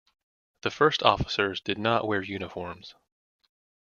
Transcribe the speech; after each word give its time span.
The 0.63 0.71
first 0.71 1.03
officers 1.03 1.61
did 1.61 1.77
not 1.77 2.07
wear 2.07 2.23
uniforms. 2.23 2.95